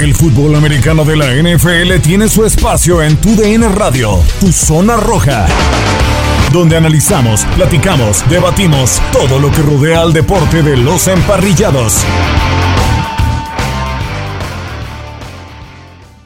[0.00, 4.96] El fútbol americano de la NFL tiene su espacio en Tu DN Radio, Tu Zona
[4.96, 5.46] Roja,
[6.54, 12.02] donde analizamos, platicamos, debatimos todo lo que rodea al deporte de los emparrillados.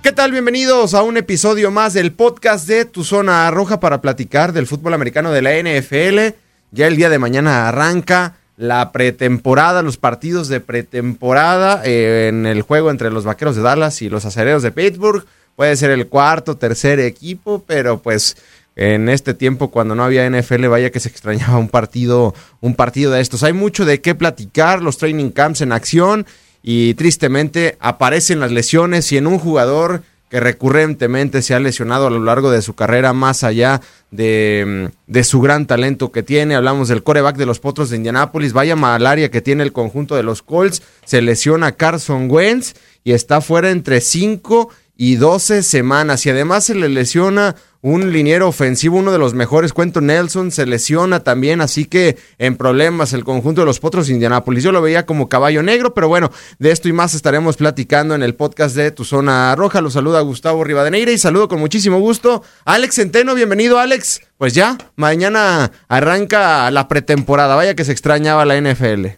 [0.05, 0.31] ¿Qué tal?
[0.31, 4.95] Bienvenidos a un episodio más del podcast de Tu Zona Roja para platicar del fútbol
[4.95, 6.37] americano de la NFL.
[6.71, 12.63] Ya el día de mañana arranca la pretemporada, los partidos de pretemporada eh, en el
[12.63, 15.25] juego entre los Vaqueros de Dallas y los Acereros de Pittsburgh.
[15.57, 18.37] Puede ser el cuarto, tercer equipo, pero pues
[18.77, 23.13] en este tiempo cuando no había NFL, vaya que se extrañaba un partido, un partido
[23.13, 23.43] de estos.
[23.43, 26.27] Hay mucho de qué platicar, los training camps en acción
[26.63, 30.03] y tristemente aparecen las lesiones y en un jugador
[30.35, 34.91] que recurrentemente se ha lesionado a lo largo de su carrera, más allá de,
[35.23, 36.57] su gran talento que tiene.
[36.57, 38.53] Hablamos del coreback de los Potros de Indianápolis.
[38.53, 40.83] Vaya malaria que tiene el conjunto de los Colts.
[41.05, 46.25] Se lesiona Carson Wentz y está fuera entre 5 y 12 semanas.
[46.27, 50.65] Y además se le lesiona un liniero ofensivo, uno de los mejores, Cuento Nelson, se
[50.65, 54.65] lesiona también, así que en problemas el conjunto de los Potros de Indianápolis.
[54.65, 58.23] Yo lo veía como caballo negro, pero bueno, de esto y más estaremos platicando en
[58.23, 59.83] el podcast de Tu Zona Roja.
[59.83, 63.35] Lo saluda Gustavo Rivadeneira y saludo con muchísimo gusto Alex Centeno.
[63.35, 64.23] Bienvenido, Alex.
[64.39, 67.55] Pues ya, mañana arranca la pretemporada.
[67.55, 69.09] Vaya que se extrañaba la NFL.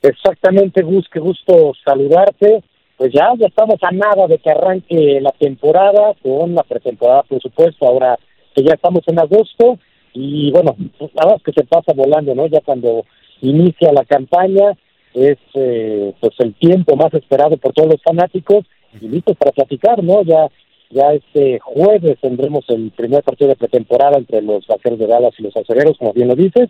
[0.00, 2.64] Exactamente, Gus, qué gusto saludarte
[3.02, 7.42] pues ya, ya estamos a nada de que arranque la temporada, con la pretemporada, por
[7.42, 8.16] supuesto, ahora
[8.54, 9.76] que ya estamos en agosto,
[10.12, 12.46] y bueno, pues nada más que se pasa volando, ¿no?
[12.46, 13.04] Ya cuando
[13.40, 14.78] inicia la campaña,
[15.14, 18.66] es eh, pues el tiempo más esperado por todos los fanáticos,
[19.00, 20.22] y listos para platicar, ¿no?
[20.22, 20.46] Ya
[20.90, 25.42] ya este jueves tendremos el primer partido de pretemporada entre los vaqueros de Dallas y
[25.42, 26.68] los acereros, como bien lo dices,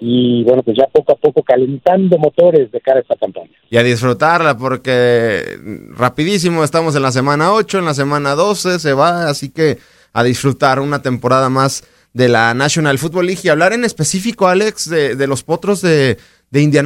[0.00, 3.50] y bueno, pues ya poco a poco calentando motores de cara a esta campaña.
[3.70, 5.58] Y a disfrutarla porque
[5.90, 9.78] rapidísimo estamos en la semana 8, en la semana 12 se va, así que
[10.12, 14.88] a disfrutar una temporada más de la National Football League y hablar en específico, Alex,
[14.88, 16.16] de, los potros de,
[16.50, 16.82] de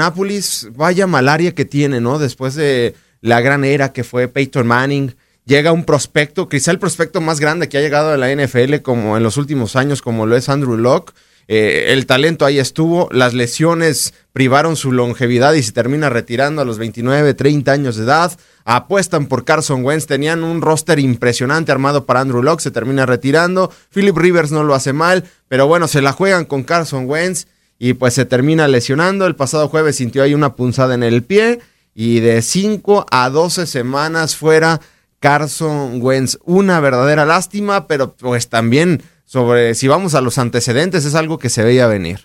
[0.74, 2.18] vaya malaria que tiene, ¿no?
[2.18, 5.14] Después de la gran era que fue Peyton Manning,
[5.44, 9.16] llega un prospecto, quizá el prospecto más grande que ha llegado a la NFL como
[9.16, 11.12] en los últimos años, como lo es Andrew Locke
[11.50, 16.66] eh, el talento ahí estuvo, las lesiones privaron su longevidad y se termina retirando a
[16.66, 18.38] los 29, 30 años de edad.
[18.66, 23.72] Apuestan por Carson Wentz, tenían un roster impresionante armado para Andrew Locke, se termina retirando.
[23.90, 27.46] Philip Rivers no lo hace mal, pero bueno, se la juegan con Carson Wentz
[27.78, 29.26] y pues se termina lesionando.
[29.26, 31.60] El pasado jueves sintió ahí una punzada en el pie
[31.94, 34.82] y de 5 a 12 semanas fuera
[35.18, 36.38] Carson Wentz.
[36.44, 41.50] Una verdadera lástima, pero pues también sobre si vamos a los antecedentes, es algo que
[41.50, 42.20] se veía venir.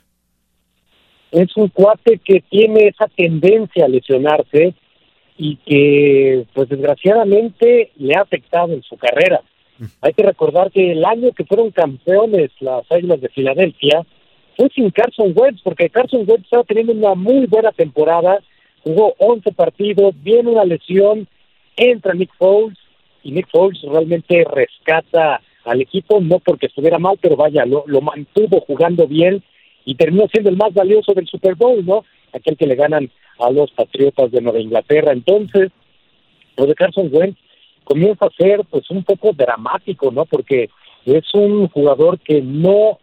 [1.32, 4.74] Es un cuate que tiene esa tendencia a lesionarse
[5.38, 9.42] y que, pues desgraciadamente, le ha afectado en su carrera.
[10.00, 14.06] Hay que recordar que el año que fueron campeones las Águilas de Filadelfia
[14.56, 18.40] fue sin Carson Wentz, porque Carson Wentz estaba teniendo una muy buena temporada,
[18.82, 21.28] jugó 11 partidos, viene una lesión,
[21.76, 22.78] entra Nick Foles
[23.24, 28.02] y Nick Foles realmente rescata al equipo, no porque estuviera mal, pero vaya, lo, lo
[28.02, 29.44] mantuvo jugando bien
[29.86, 32.04] y terminó siendo el más valioso del Super Bowl, ¿no?
[32.34, 33.10] Aquel que le ganan
[33.40, 35.12] a los Patriotas de Nueva Inglaterra.
[35.12, 35.72] Entonces,
[36.58, 37.38] lo de Carson Wentz
[37.84, 40.26] comienza a ser pues un poco dramático, ¿no?
[40.26, 40.70] Porque
[41.06, 43.00] es un jugador que no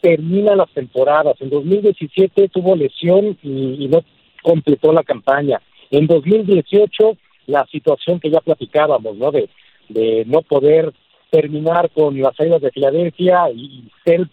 [0.00, 1.36] termina las temporadas.
[1.40, 4.04] En 2017 tuvo lesión y, y no
[4.42, 5.60] completó la campaña.
[5.90, 9.30] En 2018 la situación que ya platicábamos, ¿no?
[9.30, 9.48] De,
[9.88, 10.92] de no poder
[11.32, 14.28] terminar con las salidas de Filadelfia y ser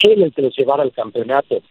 [0.00, 1.62] el que los llevara al campeonato.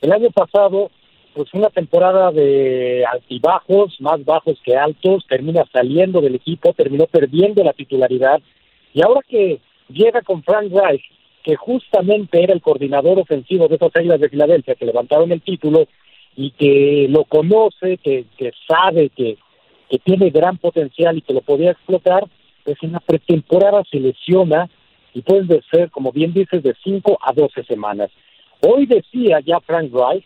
[0.00, 0.90] El año pasado,
[1.34, 7.62] pues una temporada de altibajos, más bajos que altos, termina saliendo del equipo, terminó perdiendo
[7.62, 8.40] la titularidad
[8.94, 9.60] y ahora que
[9.90, 11.02] llega con Frank Reich,
[11.42, 15.86] que justamente era el coordinador ofensivo de esas águilas de Filadelfia que levantaron el título
[16.36, 19.36] y que lo conoce, que, que sabe que,
[19.90, 22.24] que tiene gran potencial y que lo podía explotar,
[22.64, 24.68] pues en la pretemporada se lesiona
[25.12, 28.10] y puede ser, como bien dices, de 5 a 12 semanas.
[28.60, 30.24] Hoy decía ya Frank Reich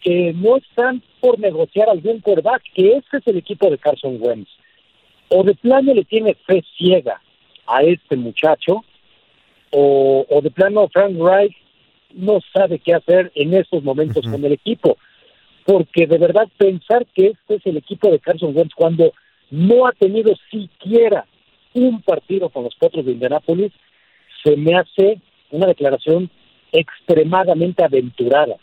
[0.00, 4.48] que no están por negociar algún quarterback, que este es el equipo de Carson Wentz.
[5.28, 7.20] O de plano le tiene fe ciega
[7.66, 8.84] a este muchacho,
[9.70, 11.54] o, o de plano Frank Reich
[12.14, 14.96] no sabe qué hacer en estos momentos con el equipo.
[15.66, 19.12] Porque de verdad pensar que este es el equipo de Carson Wentz cuando
[19.50, 21.26] no ha tenido siquiera
[21.74, 23.72] un partido con los Potros de Indianápolis,
[24.42, 25.20] se me hace
[25.50, 26.30] una declaración
[26.72, 28.56] extremadamente aventurada,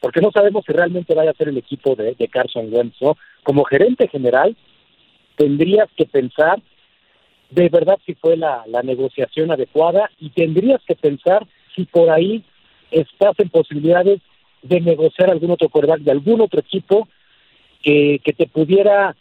[0.00, 3.16] porque no sabemos si realmente vaya a ser el equipo de, Carson Wentz, ¿no?
[3.42, 4.56] Como gerente general,
[5.36, 6.60] tendrías que pensar
[7.50, 12.42] de verdad si fue la, la negociación adecuada y tendrías que pensar si por ahí
[12.90, 14.20] estás en posibilidades
[14.62, 17.08] de negociar algún otro quarterback de algún otro equipo
[17.82, 19.16] que, que te pudiera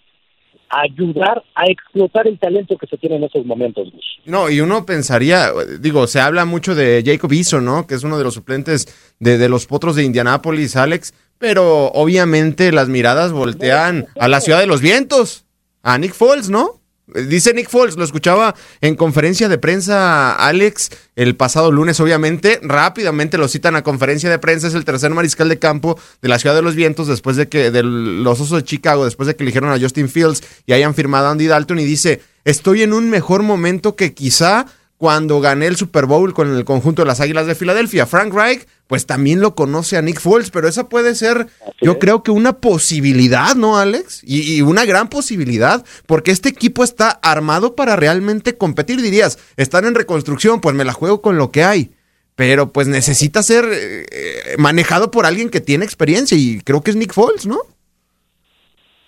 [0.71, 3.91] ayudar a explotar el talento que se tiene en esos momentos.
[4.25, 7.87] No, y uno pensaría, digo, se habla mucho de Jacob Eason, ¿no?
[7.87, 8.87] Que es uno de los suplentes
[9.19, 14.59] de, de los potros de Indianápolis, Alex, pero obviamente las miradas voltean a la ciudad
[14.59, 15.45] de los vientos,
[15.83, 16.80] a Nick Foles, ¿no?
[17.07, 23.37] Dice Nick Foles, lo escuchaba en conferencia de prensa Alex el pasado lunes, obviamente, rápidamente
[23.37, 26.55] lo citan a conferencia de prensa, es el tercer mariscal de campo de la Ciudad
[26.55, 29.71] de los Vientos después de que, de los Osos de Chicago, después de que eligieron
[29.71, 31.79] a Justin Fields y hayan firmado a Andy Dalton.
[31.79, 34.67] Y dice, estoy en un mejor momento que quizá
[34.97, 38.05] cuando gané el Super Bowl con el conjunto de las Águilas de Filadelfia.
[38.05, 41.47] Frank Reich, pues también lo conoce a Nick Foles, pero esa puede ser,
[41.79, 44.21] yo creo que una posibilidad, ¿no, Alex?
[44.21, 49.01] Y, y, una gran posibilidad, porque este equipo está armado para realmente competir.
[49.01, 51.91] Dirías, están en reconstrucción, pues me la juego con lo que hay.
[52.35, 56.97] Pero pues necesita ser eh, manejado por alguien que tiene experiencia y creo que es
[56.97, 57.59] Nick Foles, ¿no?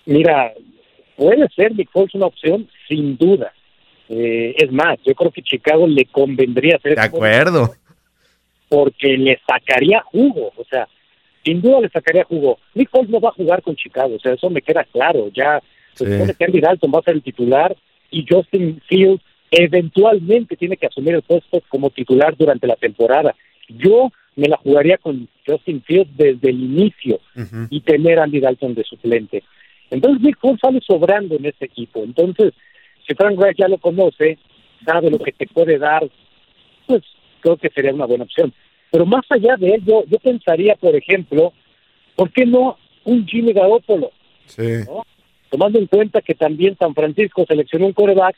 [0.06, 0.54] Mira,
[1.14, 3.52] puede ser Nick Foles una opción, sin duda
[4.08, 7.74] eh, es más, yo creo que Chicago le convendría hacer De acuerdo.
[8.74, 10.88] Porque le sacaría jugo, o sea,
[11.44, 12.58] sin duda le sacaría jugo.
[12.74, 15.30] Nick Foles no va a jugar con Chicago, o sea, eso me queda claro.
[15.32, 15.60] Ya
[15.92, 17.76] se supone que Andy Dalton va a ser el titular
[18.10, 23.36] y Justin Fields eventualmente tiene que asumir el puesto como titular durante la temporada.
[23.68, 27.68] Yo me la jugaría con Justin Fields desde el inicio uh -huh.
[27.70, 29.44] y tener a Andy Dalton de suplente.
[29.90, 32.02] Entonces Nick Foles sale sobrando en este equipo.
[32.02, 32.52] Entonces,
[33.06, 34.38] si Frank Reich ya lo conoce,
[34.84, 36.02] sabe lo que te puede dar,
[36.86, 37.02] pues
[37.40, 38.52] creo que sería una buena opción.
[38.94, 41.52] Pero más allá de ello, yo pensaría, por ejemplo,
[42.14, 44.12] ¿por qué no un Jimmy Garoppolo?
[44.46, 44.84] Sí.
[44.86, 45.04] ¿no?
[45.50, 48.36] Tomando en cuenta que también San Francisco seleccionó un coreback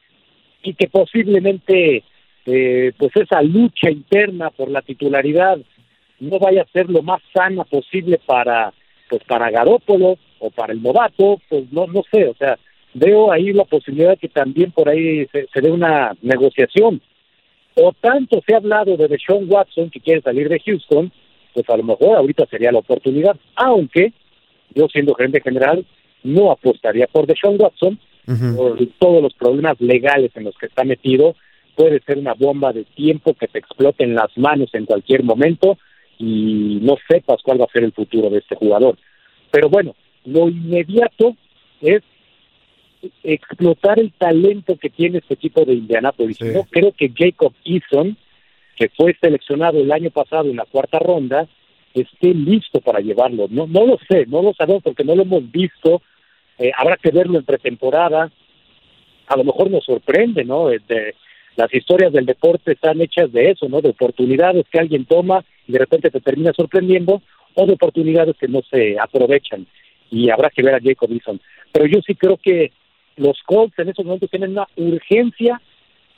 [0.63, 2.05] y que posiblemente
[2.47, 5.59] eh, pues esa lucha interna por la titularidad
[6.21, 8.73] no vaya a ser lo más sana posible para
[9.11, 12.59] pues para Garópolo o para el novato, pues no no sé, o sea,
[12.95, 17.03] veo ahí la posibilidad que también por ahí se, se dé una negociación.
[17.77, 21.13] O tanto se ha hablado de Deshaun Watson que quiere salir de Houston,
[21.53, 24.13] pues a lo mejor ahorita sería la oportunidad, aunque
[24.75, 25.85] yo siendo gerente general
[26.23, 28.57] no apostaría por Deshaun Watson uh -huh.
[28.57, 31.37] por todos los problemas legales en los que está metido,
[31.75, 35.79] puede ser una bomba de tiempo que te explote en las manos en cualquier momento
[36.19, 38.97] y no sepas cuál va a ser el futuro de este jugador.
[39.51, 39.95] Pero bueno,
[40.25, 41.37] lo inmediato
[41.83, 42.03] es
[43.23, 46.37] explotar el talento que tiene este equipo de Indianapolis.
[46.39, 46.49] Sí.
[46.55, 48.17] No creo que Jacob Eason,
[48.77, 51.49] que fue seleccionado el año pasado en la cuarta ronda,
[51.95, 53.47] esté listo para llevarlo.
[53.51, 56.03] No, no lo sé, no lo sabemos porque no lo hemos visto.
[56.59, 58.31] Eh, habrá que verlo en pretemporada.
[59.27, 60.69] A lo mejor nos sorprende, ¿no?
[60.69, 61.15] De,
[61.57, 63.81] las historias del deporte están hechas de eso, ¿no?
[63.81, 67.23] De oportunidades que alguien toma y de repente te termina sorprendiendo,
[67.55, 69.67] o de oportunidades que no se aprovechan.
[70.11, 71.41] Y habrá que ver a Jacob Eason.
[71.73, 72.73] Pero yo sí creo que
[73.17, 75.61] los Colts en estos momentos tienen una urgencia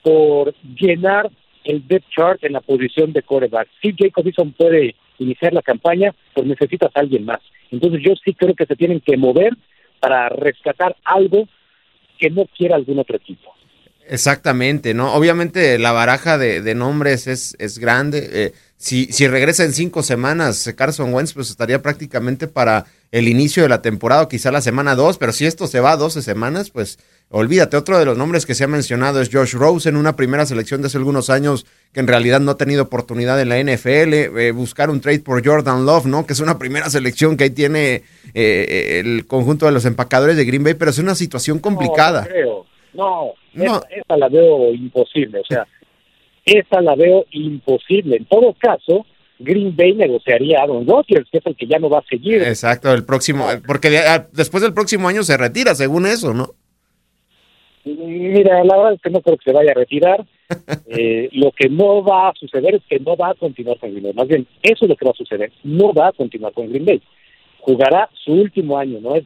[0.02, 1.30] por llenar
[1.64, 3.68] el depth chart en la posición de coreback.
[3.82, 7.40] Si Jacob Eason puede iniciar la campaña, pues necesitas a alguien más.
[7.70, 9.56] Entonces yo sí creo que se tienen que mover
[10.00, 11.48] para rescatar algo
[12.18, 13.54] que no quiera algún otro equipo.
[14.06, 15.12] Exactamente, ¿no?
[15.12, 18.28] Obviamente la baraja de, nombres es, es grande.
[18.32, 23.62] Eh, si, si regresa en cinco semanas Carson Wentz, pues estaría prácticamente para el inicio
[23.62, 26.20] de la temporada, o quizá la semana dos, pero si esto se va a 12
[26.20, 26.98] semanas, pues
[27.30, 27.76] olvídate.
[27.76, 30.82] Otro de los nombres que se ha mencionado es Josh Rose en una primera selección
[30.82, 34.12] de hace algunos años que en realidad no ha tenido oportunidad en la NFL.
[34.38, 36.26] Eh, buscar un trade por Jordan Love, ¿no?
[36.26, 38.02] Que es una primera selección que ahí tiene
[38.34, 42.22] eh, el conjunto de los empacadores de Green Bay, pero es una situación complicada.
[42.22, 42.66] No, no creo.
[42.94, 43.76] No, no.
[43.76, 45.40] Esa, esa la veo imposible.
[45.40, 45.66] O sea,
[46.44, 48.16] esa la veo imposible.
[48.16, 49.06] En todo caso,
[49.38, 52.42] Green Bay negociaría a Aaron Rodgers, que es el que ya no va a seguir.
[52.42, 54.00] Exacto, el próximo, porque de,
[54.32, 56.54] después del próximo año se retira, según eso, ¿no?
[57.84, 60.26] Mira, la verdad es que no creo que se vaya a retirar.
[60.86, 64.04] eh, lo que no va a suceder es que no va a continuar con Green
[64.04, 64.12] Bay.
[64.12, 65.52] Más bien, eso es lo que va a suceder.
[65.62, 67.02] No va a continuar con Green Bay.
[67.60, 69.14] jugará su último año, ¿no?
[69.14, 69.24] Es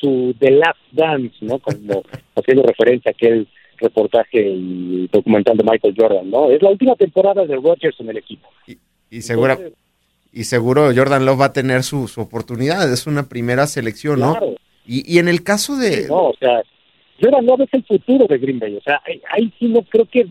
[0.00, 1.58] su The Last Dance, ¿no?
[1.58, 2.02] Como
[2.36, 3.46] haciendo referencia a aquel
[3.78, 6.50] reportaje y documental de Michael Jordan, ¿no?
[6.50, 8.48] Es la última temporada de Rodgers en el equipo.
[8.66, 8.76] Y,
[9.10, 9.58] y segura,
[10.32, 14.32] y seguro Jordan Love va a tener su, su oportunidad, es una primera selección, ¿no?
[14.32, 14.54] Claro.
[14.86, 16.04] Y, y en el caso de...
[16.04, 16.62] Sí, no, o sea,
[17.20, 20.06] Jordan Love es el futuro de Green Bay, o sea, ahí, ahí sí no creo
[20.06, 20.26] que,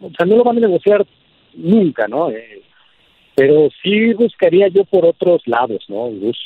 [0.00, 1.06] o sea, no lo van a negociar
[1.54, 2.30] nunca, ¿no?
[2.30, 2.62] Eh,
[3.34, 6.08] pero sí buscaría yo por otros lados, ¿no?
[6.08, 6.36] Gus?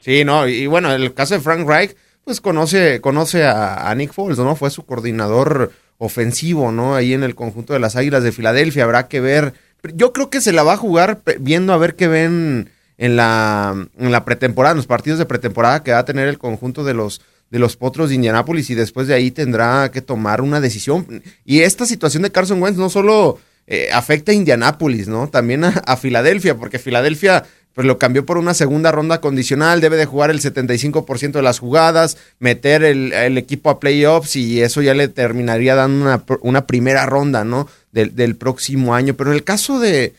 [0.00, 3.90] Sí, no, y, y bueno, en el caso de Frank Reich, pues conoce, conoce a,
[3.90, 4.56] a Nick Foles, ¿no?
[4.56, 6.94] Fue su coordinador ofensivo, ¿no?
[6.94, 9.52] Ahí en el conjunto de las Águilas de Filadelfia, habrá que ver.
[9.94, 13.88] Yo creo que se la va a jugar viendo a ver qué ven en la,
[13.98, 16.94] en la pretemporada, en los partidos de pretemporada que va a tener el conjunto de
[16.94, 17.20] los
[17.50, 21.22] de los Potros de Indianápolis y después de ahí tendrá que tomar una decisión.
[21.44, 25.28] Y esta situación de Carson Wentz no solo eh, afecta a Indianápolis, ¿no?
[25.28, 29.96] También a, a Filadelfia, porque Filadelfia pues lo cambió por una segunda ronda condicional, debe
[29.96, 34.82] de jugar el 75% de las jugadas, meter el, el equipo a playoffs y eso
[34.82, 37.68] ya le terminaría dando una, pr- una primera ronda, ¿no?
[37.92, 39.14] Del, del próximo año.
[39.14, 40.14] Pero en el caso de,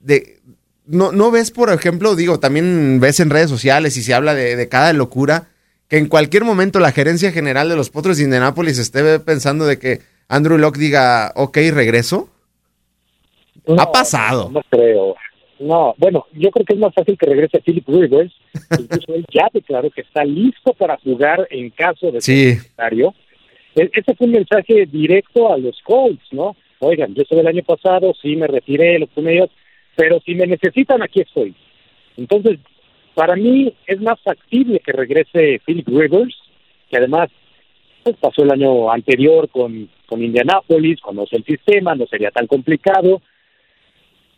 [0.00, 0.38] de
[0.86, 4.56] no, no ves, por ejemplo, digo, también ves en redes sociales y se habla de,
[4.56, 5.48] de cada locura,
[5.88, 9.78] que en cualquier momento la gerencia general de los Potros de Indianápolis esté pensando de
[9.78, 12.28] que Andrew Locke diga, ok, regreso.
[13.78, 14.50] Ha pasado.
[14.50, 15.14] No creo.
[15.62, 18.32] No, bueno, yo creo que es más fácil que regrese Philip Rivers.
[18.78, 23.14] Incluso él ya declaró que está listo para jugar en caso de ser necesario.
[23.74, 26.56] E- Ese fue un mensaje directo a los Colts, ¿no?
[26.80, 29.50] Oigan, yo estuve el año pasado, sí me retiré, los ellos,
[29.94, 31.54] pero si me necesitan, aquí estoy.
[32.16, 32.58] Entonces,
[33.14, 36.36] para mí es más factible que regrese Philip Rivers,
[36.90, 37.30] que además
[38.02, 43.22] pues, pasó el año anterior con, con Indianapolis, conoce el sistema, no sería tan complicado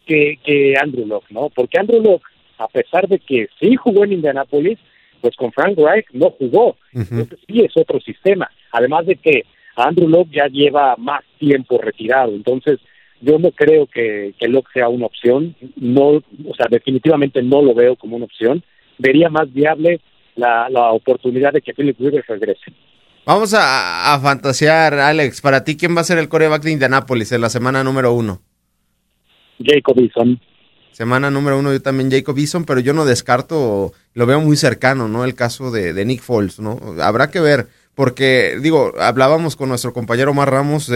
[0.06, 1.50] que, que Andrew Locke, ¿no?
[1.50, 2.26] Porque Andrew Locke,
[2.58, 4.78] a pesar de que sí jugó en Indianapolis,
[5.20, 6.76] pues con Frank Reich no jugó.
[6.92, 8.50] Entonces sí es otro sistema.
[8.72, 9.44] Además de que
[9.76, 12.34] Andrew Locke ya lleva más tiempo retirado.
[12.34, 12.78] Entonces
[13.20, 15.56] yo no creo que, que Locke sea una opción.
[15.76, 18.62] No, o sea, definitivamente no lo veo como una opción.
[18.98, 20.00] Vería más viable
[20.36, 22.72] la, la oportunidad de que Philip Rivers regrese.
[23.24, 25.40] Vamos a, a fantasear, Alex.
[25.40, 28.42] Para ti, ¿quién va a ser el coreback de Indianápolis en la semana número uno?
[29.58, 30.40] Jacob Eason.
[30.94, 35.08] Semana número uno, yo también Jacob Eason, pero yo no descarto, lo veo muy cercano,
[35.08, 35.24] ¿no?
[35.24, 36.78] El caso de, Nick Foles, ¿no?
[37.02, 40.88] Habrá que ver, porque, digo, hablábamos con nuestro compañero Omar Ramos,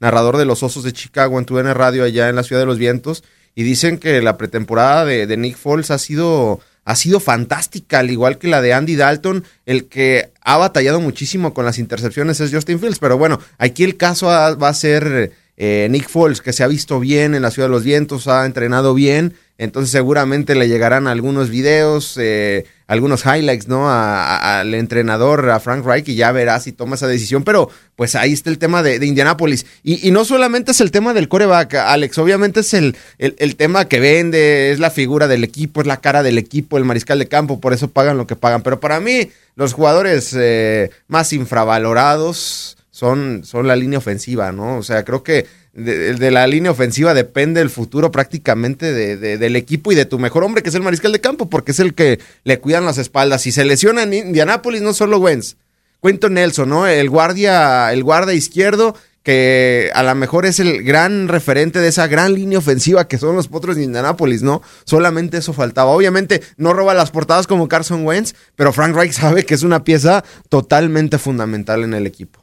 [0.00, 2.78] narrador de los Osos de Chicago en TUN Radio allá en la Ciudad de los
[2.78, 3.22] Vientos,
[3.54, 8.10] y dicen que la pretemporada de, de Nick Foles ha sido, ha sido fantástica, al
[8.10, 12.52] igual que la de Andy Dalton, el que ha batallado muchísimo con las intercepciones es
[12.52, 15.30] Justin Fields, pero bueno, aquí el caso va a ser
[15.62, 18.46] eh, Nick Foles, que se ha visto bien en la Ciudad de los Vientos, ha
[18.46, 23.90] entrenado bien, entonces seguramente le llegarán algunos videos, eh, algunos highlights, ¿no?
[23.90, 28.32] Al entrenador, a Frank Reich, y ya verá si toma esa decisión, pero pues ahí
[28.32, 29.66] está el tema de, de Indianápolis.
[29.84, 33.86] Y, no solamente es el tema del coreback, Alex, obviamente es el, el, el tema
[33.86, 37.28] que vende, es la figura del equipo, es la cara del equipo, el mariscal de
[37.28, 38.62] campo, por eso pagan lo que pagan.
[38.62, 44.76] Pero para mí, los jugadores eh, más infravalorados son, son la línea ofensiva, ¿no?
[44.76, 49.56] O sea, creo que de, la línea ofensiva depende el futuro prácticamente de, de- del
[49.56, 51.94] equipo y de tu mejor hombre, que es el mariscal de campo, porque es el
[51.94, 53.40] que le cuidan las espaldas.
[53.40, 55.56] Si se lesiona en Indianápolis, no solo Wentz,
[56.02, 56.86] Quentin Nelson, ¿no?
[56.86, 62.06] El guardia, el guarda izquierdo, que a lo mejor es el gran referente de esa
[62.06, 64.60] gran línea ofensiva que son los potros de Indianápolis, ¿no?
[64.84, 65.90] Solamente eso faltaba.
[65.92, 69.84] Obviamente no roba las portadas como Carson Wentz, pero Frank Reich sabe que es una
[69.84, 72.39] pieza totalmente fundamental en el equipo.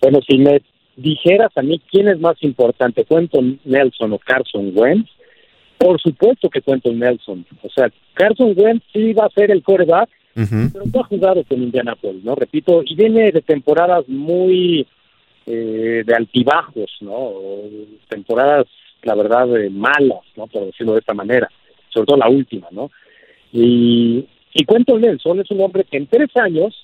[0.00, 0.62] Bueno, si me
[0.96, 5.08] dijeras a mí quién es más importante, Quentin Nelson o Carson Wentz,
[5.78, 7.46] por supuesto que Quentin Nelson.
[7.62, 10.70] O sea, Carson Wentz sí va a ser el quarterback, Ujú.
[10.72, 12.34] pero no ha jugado con Indianapolis, ¿no?
[12.34, 14.86] Repito, y viene de temporadas muy
[15.46, 17.32] eh, de altibajos, ¿no?
[18.08, 18.66] Temporadas,
[19.02, 20.46] la verdad, eh, malas, ¿no?
[20.48, 21.48] Por decirlo de esta manera,
[21.88, 22.90] sobre todo la última, ¿no?
[23.52, 26.74] Y, y Quentin Nelson es un hombre que en tres años,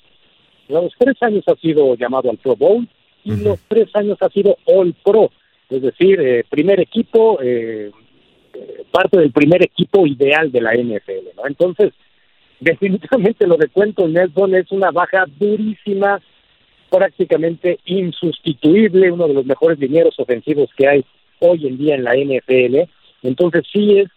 [0.69, 2.89] los tres años ha sido llamado al Pro Bowl
[3.25, 5.31] y los tres años ha sido All Pro,
[5.71, 7.91] es decir, eh, primer equipo, eh,
[8.53, 11.47] eh, parte del primer equipo ideal de la NFL, ¿no?
[11.47, 11.93] Entonces,
[12.61, 16.21] definitivamente lo de Quentin Nelson es una baja durísima,
[16.91, 21.05] prácticamente insustituible, uno de los mejores dineros ofensivos que hay
[21.41, 22.89] hoy en día en la NFL.
[23.23, 24.09] Entonces sí es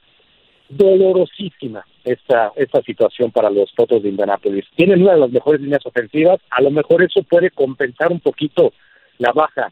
[0.70, 4.66] dolorosísima esta esta situación para los Potros de Indianapolis.
[4.76, 8.74] Tienen una de las mejores líneas ofensivas, a lo mejor eso puede compensar un poquito
[9.18, 9.72] la baja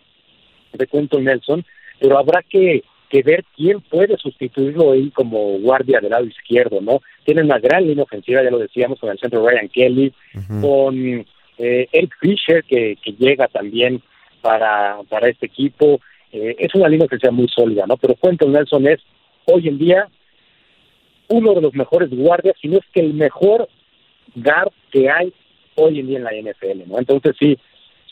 [0.74, 1.66] de Quentin Nelson,
[2.00, 7.02] pero habrá que, que ver quién puede sustituirlo ahí como guardia del lado izquierdo, ¿no?
[7.24, 10.14] Tiene una gran línea ofensiva, ya lo decíamos, con el centro Ryan Kelly,
[10.62, 11.25] con
[11.58, 14.02] eh, Eric Fisher, que, que llega también
[14.42, 16.00] para, para este equipo.
[16.32, 17.98] Eh, es una línea ofensiva muy sólida, ¿no?
[17.98, 19.00] Pero Quentin Nelson es
[19.46, 20.08] hoy en día
[21.28, 23.68] uno de los mejores guardias, si no es que el mejor
[24.36, 25.34] guard que hay
[25.75, 27.00] hoy en día en la NFL, ¿no?
[27.00, 27.58] Entonces sí,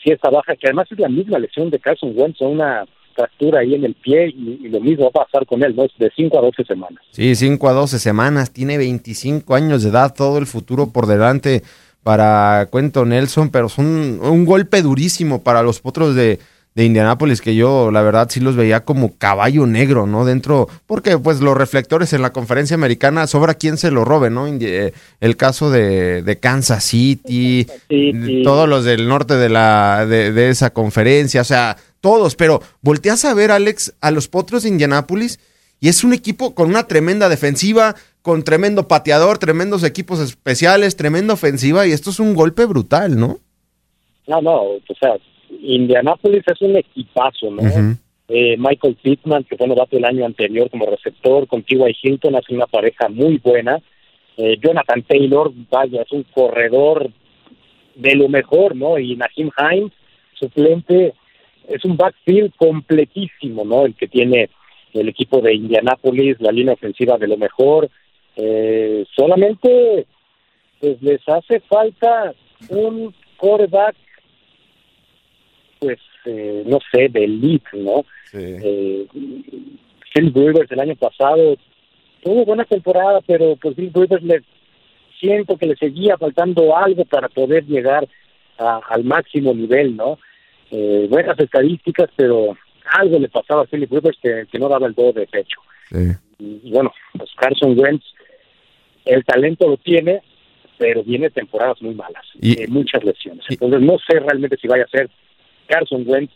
[0.04, 2.84] sí esta baja, que además es la misma lesión de Carson Wentz, una
[3.14, 5.84] fractura ahí en el pie y, lo mismo va a pasar con él, ¿no?
[5.98, 7.02] De 5 a 12 semanas.
[7.10, 11.62] Sí, 5 a 12 semanas, tiene 25 años de edad, todo el futuro por delante
[12.02, 16.38] para Cuento Nelson, pero son un golpe durísimo para los potros de,
[16.74, 20.24] de Indianápolis que yo la verdad sí los veía como caballo negro, ¿no?
[20.24, 24.48] Dentro, porque pues los reflectores en la conferencia americana sobra quien se lo robe, ¿no?
[24.48, 27.66] Eh, el caso de, de Kansas City,
[28.42, 33.24] todos los del norte de la de, de, esa conferencia, o sea, todos, pero volteas
[33.24, 35.38] a ver Alex a los potros de Indianápolis
[35.78, 41.34] y es un equipo con una tremenda defensiva, con tremendo pateador, tremendos equipos especiales, tremenda
[41.34, 43.38] ofensiva y esto es un golpe brutal, ¿no?
[44.26, 45.14] No, no, o sea,
[45.64, 47.62] Indianapolis es un equipazo, ¿no?
[48.28, 51.96] eh, Michael Pittman, que fue novato el año anterior como receptor, con T.Y.
[52.02, 53.80] Hilton, hace una pareja muy buena.
[54.36, 57.10] Eh, Jonathan Taylor, vaya, es un corredor
[57.94, 58.98] de lo mejor, ¿no?
[58.98, 59.92] Y Nahim Hines,
[60.34, 61.14] suplente,
[61.68, 63.86] es un backfield completísimo, ¿no?
[63.86, 64.50] El que tiene
[64.92, 67.90] el equipo de Indianapolis, la línea ofensiva de lo mejor.
[68.36, 70.06] Eh, solamente
[70.80, 72.34] pues les hace falta
[72.68, 73.94] un quarterback
[75.78, 78.04] pues, eh, no sé, de elite, ¿no?
[78.32, 79.06] Eh,
[80.12, 81.56] Phil Rivers el año pasado
[82.22, 84.42] tuvo buena temporada, pero pues Phil Rivers le
[85.20, 88.08] siento que le seguía faltando algo para poder llegar
[88.58, 90.18] al máximo nivel, ¿no?
[90.70, 92.56] Eh, buenas estadísticas, pero
[92.92, 95.60] algo le pasaba a Philip Rivers que, no daba el do de pecho.
[96.38, 98.04] Y, bueno, pues Carson Wentz,
[99.04, 100.22] el talento lo tiene,
[100.78, 103.44] pero viene temporadas muy malas, y, muchas lesiones.
[103.48, 105.10] Entonces no sé realmente si vaya a ser
[105.66, 106.32] Carson Wentz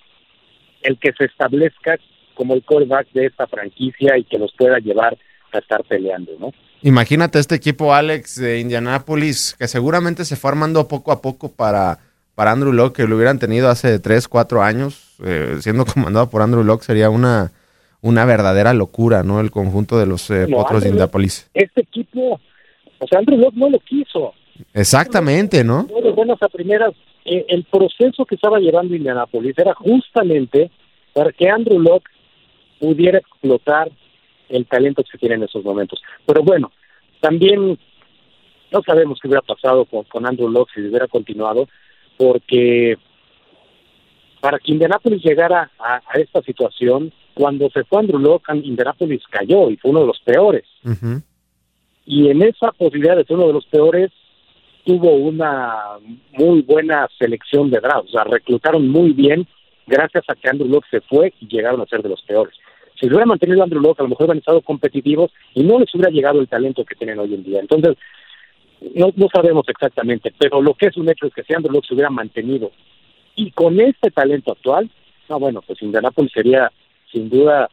[0.82, 1.98] el que se establezca
[2.34, 5.18] como el callback de esta franquicia y que nos pueda llevar
[5.52, 6.52] a estar peleando, ¿no?
[6.82, 11.98] Imagínate este equipo, Alex, de Indianapolis, que seguramente se fue armando poco a poco para,
[12.36, 16.42] para Andrew Locke, que lo hubieran tenido hace 3, 4 años, eh, siendo comandado por
[16.42, 17.50] Andrew Locke, sería una,
[18.00, 19.40] una verdadera locura, ¿no?
[19.40, 21.50] El conjunto de los eh, potros de Indianapolis.
[21.52, 22.40] Este equipo,
[23.00, 24.34] o sea, Andrew Locke no lo quiso.
[24.74, 25.86] Exactamente, ¿no?
[25.86, 26.94] Todos buenas a primeras
[27.24, 30.70] eh, el proceso que estaba llevando Indianapolis era justamente
[31.12, 32.10] para que Andrew Locke
[32.78, 33.90] pudiera explotar
[34.48, 36.00] el talento que se tiene en esos momentos.
[36.24, 36.72] Pero bueno,
[37.20, 37.78] también
[38.72, 41.68] no sabemos qué hubiera pasado con, Andrew Locke si hubiera continuado,
[42.16, 42.96] porque
[44.40, 49.76] para que Indianapolis llegara a, esta situación, cuando se fue Andrew Locke, Indianapolis cayó y
[49.76, 50.64] fue uno de los peores.
[52.06, 54.10] Y en esa posibilidad de ser uno de los peores,
[54.88, 55.98] tuvo una
[56.32, 59.46] muy buena selección de draft, o sea, reclutaron muy bien
[59.86, 62.54] gracias a que Andrew Locke se fue y llegaron a ser de los peores.
[62.94, 65.94] Si se hubiera mantenido Andrew Locke, a lo mejor hubieran estado competitivos y no les
[65.94, 67.60] hubiera llegado el talento que tienen hoy en día.
[67.60, 67.98] Entonces,
[68.94, 71.88] no, no sabemos exactamente, pero lo que es un hecho es que si Andrew Locke
[71.88, 72.72] se hubiera mantenido
[73.36, 74.88] y con este talento actual,
[75.28, 76.72] no, bueno, pues Indianapolis sería
[77.12, 77.68] sin duda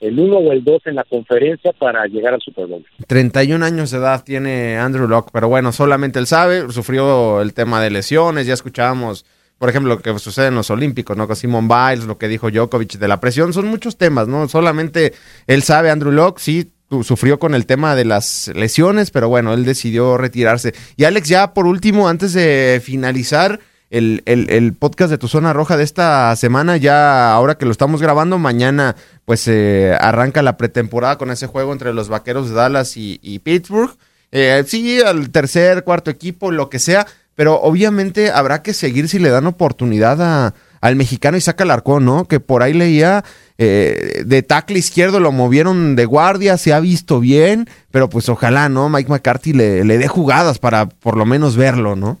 [0.00, 2.84] el 1 o el 2 en la conferencia para llegar al Super Bowl.
[3.06, 7.80] 31 años de edad tiene Andrew Locke, pero bueno, solamente él sabe, sufrió el tema
[7.80, 9.24] de lesiones, ya escuchábamos,
[9.58, 11.26] por ejemplo, lo que sucede en los Olímpicos, ¿no?
[11.26, 14.48] Con Simon Biles, lo que dijo Djokovic de la presión, son muchos temas, ¿no?
[14.48, 15.14] Solamente
[15.46, 19.64] él sabe, Andrew Locke, sí, sufrió con el tema de las lesiones, pero bueno, él
[19.64, 20.74] decidió retirarse.
[20.96, 23.60] Y Alex, ya por último, antes de finalizar,
[23.96, 28.02] el, el, podcast de Tu Zona Roja de esta semana, ya ahora que lo estamos
[28.02, 32.96] grabando, mañana pues eh, arranca la pretemporada con ese juego entre los Vaqueros de Dallas
[32.96, 33.96] y, Pittsburgh.
[34.32, 39.18] Eh, sí, al tercer, cuarto equipo, lo que sea, pero obviamente habrá que seguir si
[39.18, 42.28] le dan oportunidad a, al mexicano el arco, ¿no?
[42.28, 43.24] Que por ahí leía
[43.58, 48.68] eh, de tackle izquierdo lo movieron de guardia, se ha visto bien, pero pues ojalá,
[48.68, 48.88] ¿no?
[48.88, 52.20] Mike McCarthy le, le dé jugadas para por lo menos verlo, ¿no?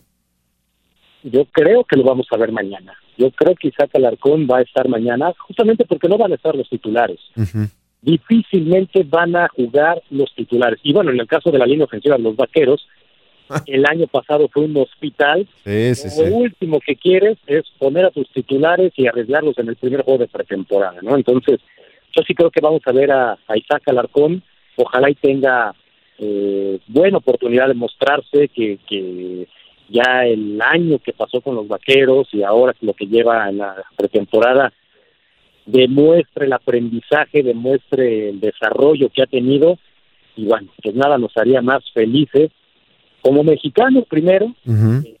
[1.32, 2.94] Yo creo que lo vamos a ver mañana.
[3.18, 6.54] Yo creo que Isaac Alarcón va a estar mañana, justamente porque no van a estar
[6.54, 7.18] los titulares.
[8.00, 10.78] Difícilmente van a jugar los titulares.
[10.84, 12.86] Y bueno, en el caso de la línea ofensiva, los vaqueros,
[13.66, 15.48] el año pasado fue un hospital.
[15.64, 20.20] lo último que quieres es poner a tus titulares y arreglarlos en el primer juego
[20.20, 21.16] de pretemporada, ¿no?
[21.16, 21.58] Entonces,
[22.16, 24.44] yo sí creo que vamos a ver a, Isaac Alarcón.
[24.76, 25.74] Ojalá y tenga
[26.18, 29.48] eh, buena oportunidad de mostrarse que, que
[29.88, 33.84] ya el año que pasó con los vaqueros y ahora lo que lleva en la
[33.96, 34.72] pretemporada,
[35.64, 39.78] demuestre el aprendizaje, demuestre el desarrollo que ha tenido
[40.36, 42.50] y bueno, pues nada nos haría más felices
[43.22, 44.54] como mexicanos primero,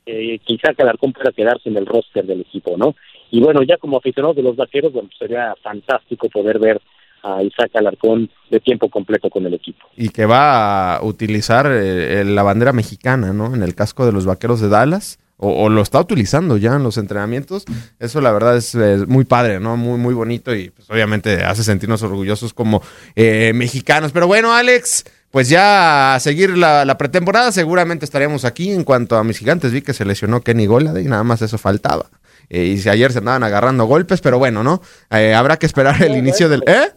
[0.06, 2.94] eh, quizá que Alarcón pueda quedarse en el roster del equipo, ¿no?
[3.32, 6.80] Y bueno, ya como aficionados de los vaqueros, bueno, sería fantástico poder ver
[7.26, 9.84] a Isaac Alarcón de tiempo completo con el equipo.
[9.96, 13.54] Y que va a utilizar eh, la bandera mexicana, ¿no?
[13.54, 15.18] En el casco de los vaqueros de Dallas.
[15.38, 17.66] O, lo está utilizando ya en los entrenamientos.
[17.98, 18.74] Eso la verdad es,
[19.06, 19.76] muy padre, ¿no?
[19.76, 22.80] Muy, muy bonito y pues obviamente hace sentirnos orgullosos como
[23.16, 24.12] eh, mexicanos.
[24.12, 28.70] Pero bueno, Alex, pues ya a seguir la, pretemporada seguramente estaremos aquí.
[28.70, 31.58] En cuanto a mis gigantes, vi que se lesionó Kenny Golade y nada más eso
[31.58, 32.06] faltaba.
[32.48, 34.80] Eh, y si ayer se andaban agarrando golpes, pero bueno, ¿no?
[35.10, 36.62] habrá que esperar el inicio del...
[36.66, 36.92] ¿Eh?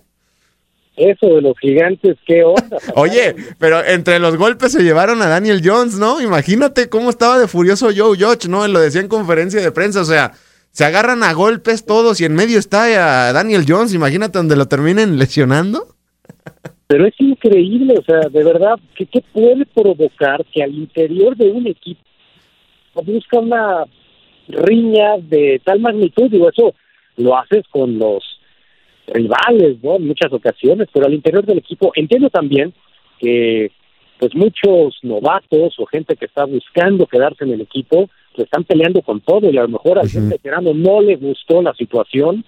[1.00, 2.78] Eso de los gigantes, ¿qué onda?
[2.96, 6.22] Oye, pero entre los golpes se llevaron a Daniel Jones, ¿no?
[6.22, 8.68] Imagínate cómo estaba de furioso Joe Judge, ¿no?
[8.68, 10.34] Lo decía en conferencia de prensa, o sea,
[10.72, 12.84] se agarran a golpes todos y en medio está
[13.30, 15.88] a Daniel Jones, imagínate donde lo terminen lesionando.
[16.88, 21.50] Pero es increíble, o sea, de verdad, ¿qué, qué puede provocar que al interior de
[21.50, 22.02] un equipo
[23.06, 23.86] busca una
[24.50, 26.30] riña de tal magnitud?
[26.30, 26.74] Digo, eso
[27.16, 28.39] lo haces con los
[29.14, 29.96] rivales, ¿no?
[29.96, 32.74] En muchas ocasiones, pero al interior del equipo entiendo también
[33.20, 33.72] que
[34.20, 39.02] pues muchos novatos o gente que está buscando quedarse en el equipo se están peleando
[39.02, 42.44] con todo y a lo mejor al gente veterano no le gustó la situación,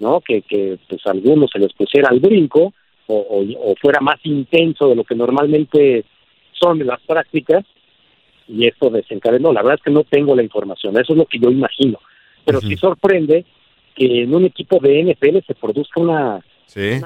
[0.00, 0.20] ¿no?
[0.20, 2.72] Que, que pues a algunos se les pusiera al brinco
[3.06, 6.04] o, o, fuera más intenso de lo que normalmente
[6.52, 7.64] son las prácticas
[8.48, 9.52] y esto desencadenó.
[9.52, 11.98] La verdad es que no tengo la información, eso es lo que yo imagino.
[12.46, 13.44] Pero sí sorprende
[13.94, 16.44] que en un equipo de NFL se produzca una,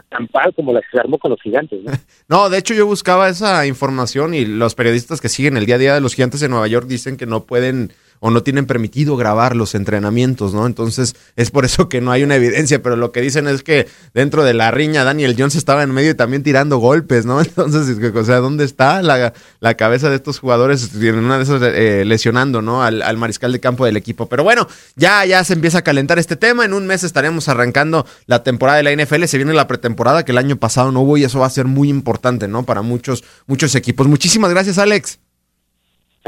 [0.09, 1.81] campal como la que se armó con los gigantes.
[1.83, 1.93] ¿no?
[2.29, 5.79] no, de hecho yo buscaba esa información y los periodistas que siguen el día a
[5.79, 9.17] día de los gigantes en Nueva York dicen que no pueden o no tienen permitido
[9.17, 10.67] grabar los entrenamientos, ¿no?
[10.67, 13.89] Entonces es por eso que no hay una evidencia, pero lo que dicen es que
[14.15, 17.41] dentro de la riña Daniel Jones estaba en medio y también tirando golpes, ¿no?
[17.59, 21.63] Entonces, o sea, ¿dónde está la, la cabeza de estos jugadores en una de esas
[21.63, 22.83] eh, lesionando, ¿no?
[22.83, 24.29] Al, al, mariscal de campo del equipo.
[24.29, 26.65] Pero bueno, ya, ya se empieza a calentar este tema.
[26.65, 29.25] En un mes estaremos arrancando la temporada de la NFL.
[29.25, 31.67] Se viene la pretemporada que el año pasado no hubo y eso va a ser
[31.67, 32.65] muy importante, ¿no?
[32.65, 34.07] Para muchos, muchos equipos.
[34.07, 35.19] Muchísimas gracias, Alex.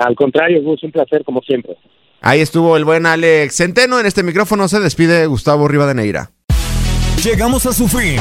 [0.00, 1.76] Al contrario, Gus, un placer como siempre.
[2.22, 4.00] Ahí estuvo el buen Alex Centeno.
[4.00, 6.30] En este micrófono se despide Gustavo Rivadeneira.
[7.22, 8.16] Llegamos a su fin.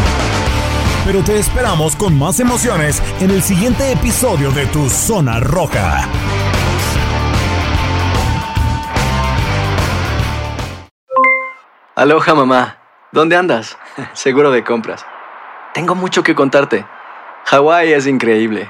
[1.06, 6.08] Pero te esperamos con más emociones en el siguiente episodio de Tu Zona Roja.
[11.96, 12.78] Aloha mamá.
[13.12, 13.78] ¿Dónde andas?
[14.14, 15.06] Seguro de compras.
[15.74, 16.86] Tengo mucho que contarte.
[17.46, 18.70] Hawái es increíble.